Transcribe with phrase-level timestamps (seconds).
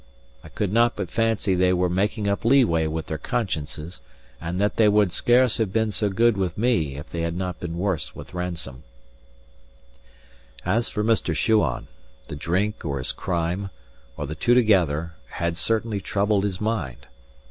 [0.43, 4.01] I could not but fancy they were making up lee way with their consciences,
[4.41, 7.59] and that they would scarce have been so good with me if they had not
[7.59, 8.81] been worse with Ransome.
[10.65, 11.35] As for Mr.
[11.35, 11.87] Shuan,
[12.29, 13.69] the drink or his crime,
[14.17, 17.05] or the two together, had certainly troubled his mind.